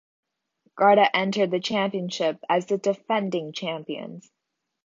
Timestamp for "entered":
1.15-1.51